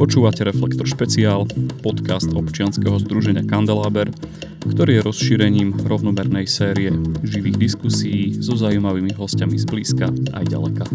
[0.00, 1.44] Počúvate Reflektor špeciál,
[1.84, 4.08] podcast občianskeho združenia Kandeláber,
[4.64, 6.88] ktorý je rozšírením rovnomernej série
[7.20, 10.88] živých diskusí so zaujímavými hostiami z blízka aj ďaleka.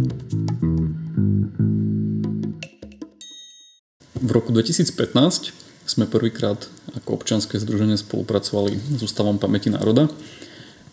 [4.25, 5.53] V roku 2015
[5.85, 6.65] sme prvýkrát
[6.97, 10.09] ako občianske združenie spolupracovali s Ústavom pamäti národa.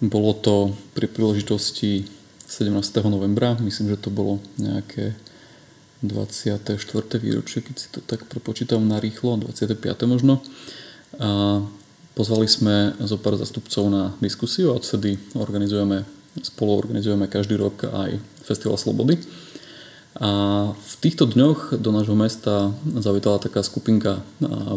[0.04, 2.04] Bolo to pri príležitosti
[2.44, 2.76] 17.
[3.08, 5.16] novembra, myslím, že to bolo nejaké
[6.02, 6.74] 24.
[7.22, 9.78] výročie, keď si to tak prepočítam na rýchlo, 25.
[10.10, 10.42] možno.
[11.22, 11.62] A
[12.18, 16.02] pozvali sme zo pár zastupcov na diskusiu a odtedy organizujeme,
[16.42, 19.16] spolu organizujeme každý rok aj Festival Slobody.
[20.20, 20.30] A
[20.76, 24.20] v týchto dňoch do nášho mesta zavítala taká skupinka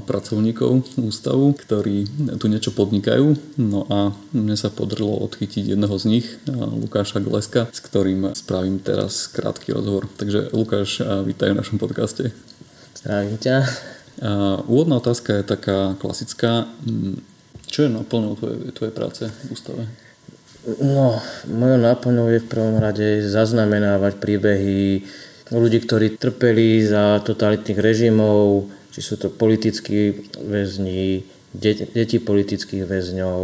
[0.08, 2.08] pracovníkov ústavu, ktorí
[2.40, 3.60] tu niečo podnikajú.
[3.60, 9.28] No a mne sa podarilo odchytiť jedného z nich, Lukáša Gleska, s ktorým spravím teraz
[9.28, 10.08] krátky rozhovor.
[10.16, 12.32] Takže Lukáš, vítaj v našom podcaste.
[12.96, 13.68] Zdravím ťa.
[14.72, 16.72] Úvodná otázka je taká klasická.
[17.68, 19.84] Čo je naplňou tvojej, tvojej práce v ústave?
[20.66, 25.06] No, mojou náplňou je v prvom rade zaznamenávať príbehy
[25.54, 31.22] ľudí, ktorí trpeli za totalitných režimov, či sú to politickí väzni,
[31.54, 33.42] de- deti politických väzňov,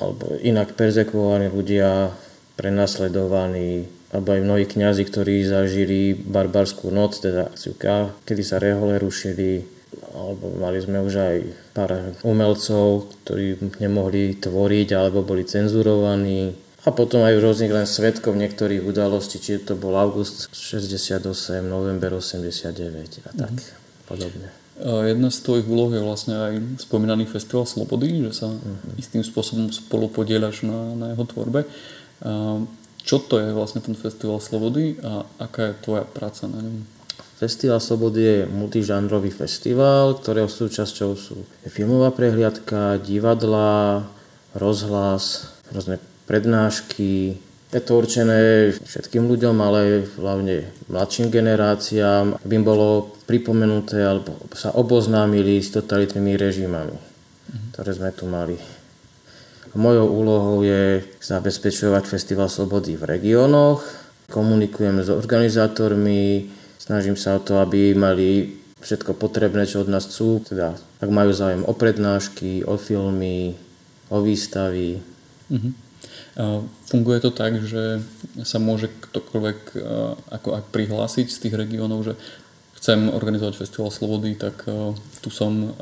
[0.00, 2.16] alebo inak perzekvovaní ľudia,
[2.56, 9.75] prenasledovaní, alebo aj mnohí kňazi, ktorí zažili barbarskú noc, teda akciuka, kedy sa rehole rušili,
[10.14, 11.36] alebo mali sme už aj
[11.76, 18.86] pár umelcov, ktorí nemohli tvoriť alebo boli cenzurovaní a potom aj rôznych len svetkov niektorých
[18.86, 24.06] udalostí, či to bol august 68, november 89 a tak mm.
[24.06, 24.48] podobne.
[24.86, 29.00] Jedna z tvojich úloh je vlastne aj spomínaný Festival Slobody, že sa mm-hmm.
[29.00, 31.64] istým spôsobom spolu podielaš na, na jeho tvorbe.
[33.00, 36.84] Čo to je vlastne ten Festival Slobody a aká je tvoja práca na ňom?
[37.36, 44.08] Festival Slobody je multižánrový festival, ktorého súčasťou sú filmová prehliadka, divadla,
[44.56, 47.36] rozhlas, rôzne prednášky.
[47.76, 54.72] Je to určené všetkým ľuďom, ale hlavne mladším generáciám, aby im bolo pripomenuté alebo sa
[54.72, 56.96] oboznámili s totalitnými režimami,
[57.76, 58.56] ktoré sme tu mali.
[58.56, 63.84] A mojou úlohou je zabezpečovať Festival Slobody v regiónoch,
[64.32, 66.48] komunikujeme s organizátormi,
[66.78, 71.32] snažím sa o to, aby mali všetko potrebné, čo od nás chcú, teda ak majú
[71.32, 73.56] záujem o prednášky, o filmy,
[74.12, 75.02] o výstavy.
[75.50, 75.72] Uh-huh.
[76.86, 78.04] Funguje to tak, že
[78.44, 79.58] sa môže ktokoľvek
[80.28, 82.14] ako ak prihlásiť z tých regiónov, že
[82.76, 84.68] chcem organizovať Festival Slobody, tak
[85.24, 85.72] tu som.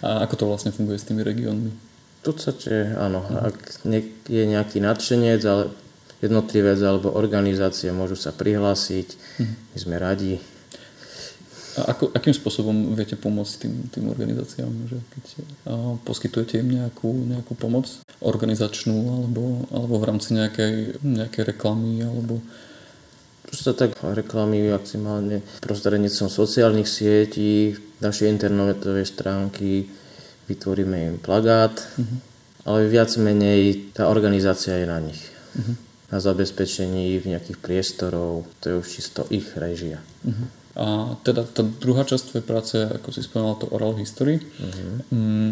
[0.00, 1.74] A ako to vlastne funguje s tými regiónmi?
[1.74, 3.26] V podstate áno.
[3.26, 3.84] Ak
[4.30, 5.74] je nejaký nadšenec, ale
[6.20, 9.08] jednotlivec alebo organizácie môžu sa prihlásiť.
[9.72, 10.40] My sme radi
[11.78, 14.70] a ako, akým spôsobom viete pomôcť tým, tým organizáciám?
[14.90, 15.40] Že keď a,
[16.02, 17.86] poskytujete im nejakú, nejakú pomoc
[18.18, 22.42] organizačnú alebo, alebo v rámci nejakej, nejakej reklamy alebo
[23.50, 29.90] sa tak reklamy maximálne prostredníctvom sociálnych sietí, našej internetovej stránky,
[30.46, 32.18] vytvoríme im plagát, uh-huh.
[32.62, 35.18] ale viac menej tá organizácia je na nich.
[35.58, 35.74] Uh-huh.
[36.10, 40.02] Na zabezpečení v nejakých priestorov, to je už čisto ich režia.
[40.26, 40.46] Uh-huh.
[40.74, 40.86] A
[41.22, 44.42] teda tá druhá časť tvojej práce, ako si spomínal, to oral history.
[44.42, 45.06] Uh-huh.
[45.14, 45.50] Mm,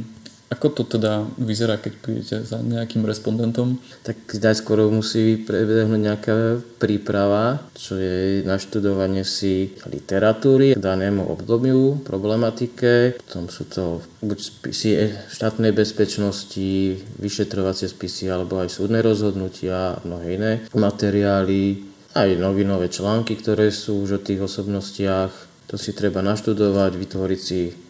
[0.49, 3.77] ako to teda vyzerá, keď prídete za nejakým respondentom?
[4.01, 6.37] Tak najskôr musí prebehnúť nejaká
[6.81, 13.21] príprava, čo je naštudovanie si literatúry k danému obdobiu, problematike.
[13.21, 14.89] Potom sú to buď spisy
[15.29, 21.85] štátnej bezpečnosti, vyšetrovacie spisy alebo aj súdne rozhodnutia a mnohé iné materiály
[22.17, 25.31] aj novinové články, ktoré sú už o tých osobnostiach.
[25.69, 27.88] To si treba naštudovať, vytvoriť si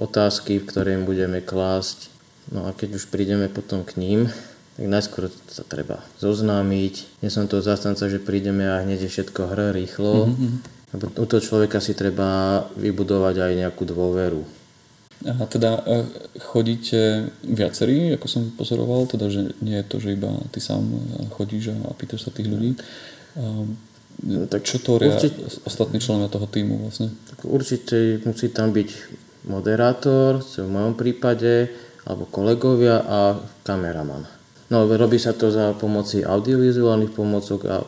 [0.00, 2.10] otázky, ktoré im budeme klásť.
[2.50, 4.26] No a keď už prídeme potom k ním,
[4.74, 7.22] tak najskôr sa treba zoznámiť.
[7.22, 10.32] Nie som to zastanca, že prídeme a hneď je všetko hra rýchlo.
[10.32, 11.22] Mm-hmm.
[11.22, 14.42] U toho človeka si treba vybudovať aj nejakú dôveru.
[15.20, 16.08] A teda e,
[16.40, 20.80] chodíte viacerí, ako som pozoroval, teda že nie je to, že iba ty sám
[21.36, 22.74] chodíš a pýtaš sa tých ľudí,
[23.38, 23.78] Um,
[24.50, 27.14] tak čo to určite, ostatní členovia toho týmu vlastne?
[27.30, 28.90] Tak určite musí tam byť
[29.46, 31.72] moderátor, v mojom prípade,
[32.04, 34.24] alebo kolegovia a kameraman.
[34.70, 37.82] No, robí sa to za pomoci audiovizuálnych pomocok a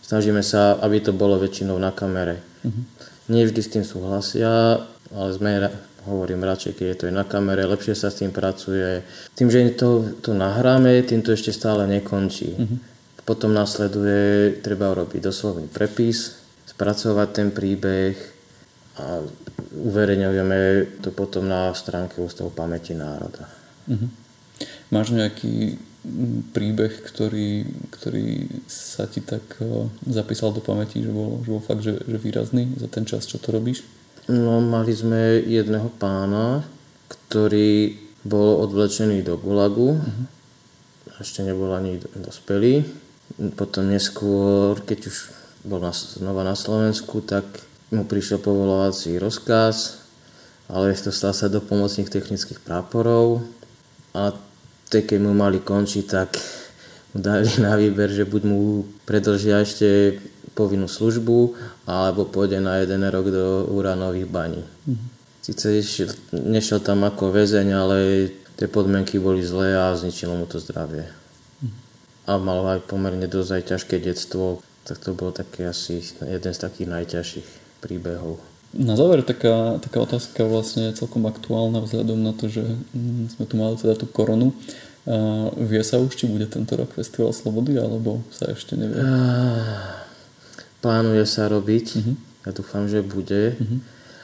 [0.00, 2.40] snažíme sa, aby to bolo väčšinou na kamere.
[2.64, 2.82] Uh-huh.
[3.28, 4.80] Nie vždy s tým súhlasia,
[5.12, 5.68] ale sme,
[6.08, 9.04] hovorím radšej, keď je to aj na kamere, lepšie sa s tým pracuje.
[9.36, 12.56] Tým, že to, to nahráme, tým to ešte stále nekončí.
[12.56, 12.80] Uh-huh.
[13.28, 18.16] Potom nasleduje, treba urobiť doslovný prepis, spracovať ten príbeh
[18.98, 19.20] a
[19.72, 20.58] uverejňujeme
[21.00, 23.48] to potom na stránke Ústavu pamäti národa.
[23.88, 24.08] Uh-huh.
[24.92, 25.80] Máš nejaký
[26.50, 27.64] príbeh, ktorý,
[27.94, 29.42] ktorý sa ti tak
[30.02, 33.38] zapísal do pamäti, že bol, že bol fakt že, že výrazný za ten čas, čo
[33.38, 33.86] to robíš?
[34.26, 36.66] No, mali sme jedného pána,
[37.10, 39.98] ktorý bol odvlečený do Gulagu.
[39.98, 40.26] Uh-huh.
[41.18, 42.82] Ešte nebol ani dospelý.
[43.54, 45.16] Potom neskôr, keď už
[45.62, 47.46] bol na, znova na Slovensku, tak
[47.92, 50.00] mu prišiel povolovací rozkaz,
[50.72, 53.44] ale to stal sa do pomocných technických práporov
[54.16, 54.32] a
[54.92, 56.36] tej, keď mu mali končiť, tak
[57.12, 60.20] mu dali na výber, že buď mu predlžia ešte
[60.52, 61.56] povinnú službu,
[61.88, 64.64] alebo pôjde na jeden rok do uranových baní.
[64.84, 65.08] Mm-hmm.
[65.40, 65.80] Sice
[66.36, 67.96] nešiel, tam ako väzeň, ale
[68.60, 71.08] tie podmienky boli zlé a zničilo mu to zdravie.
[71.08, 72.28] Mm-hmm.
[72.28, 76.60] A mal aj pomerne dosť aj ťažké detstvo, tak to bol taký asi jeden z
[76.60, 78.38] takých najťažších príbehov.
[78.72, 82.64] Na záver taká, taká otázka vlastne celkom aktuálna vzhľadom na to, že
[82.96, 84.56] mm, sme tu mali teda tú koronu.
[85.02, 89.02] A vie sa už, či bude tento rok Festival Slobody, alebo sa ešte nevie?
[90.78, 91.86] Plánuje sa robiť.
[91.98, 92.14] Uh-huh.
[92.46, 93.58] Ja dúfam, že bude.
[93.58, 93.78] Uh-huh.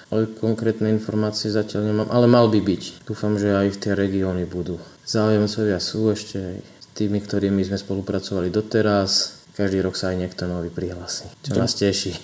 [0.08, 2.08] Ale konkrétne informácie zatiaľ nemám.
[2.08, 3.05] Ale mal by byť.
[3.05, 4.81] Dúfam, že aj v tie regióny budú.
[5.05, 6.56] Záujemcovia sú ešte aj
[6.96, 12.14] tými, ktorými sme spolupracovali doteraz každý rok sa aj niekto nový prihlási, čo nás teší.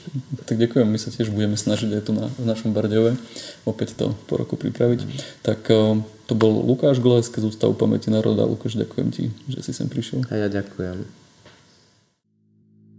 [0.46, 3.18] Tak ďakujem, my sa tiež budeme snažiť aj tu na, v našom Bardejove
[3.66, 5.02] opäť to po roku pripraviť.
[5.02, 5.10] Mm.
[5.42, 5.98] Tak eh,
[6.30, 8.46] to bol Lukáš Golajský z Ústavu pamäti národa.
[8.46, 10.22] Lukáš, ďakujem ti, že si sem prišiel.
[10.30, 11.24] A ja ďakujem.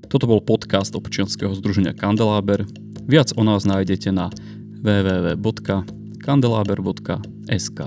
[0.06, 2.70] Toto bol podcast občianského združenia Kandeláber.
[3.08, 4.30] Viac o nás nájdete na
[4.86, 7.80] www.kandelaber.sk.